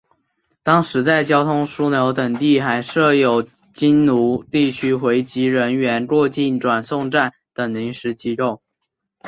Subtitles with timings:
[0.63, 8.63] 当时在交通枢纽等地还设有京沪地区回籍人员过境转送站等临时机构。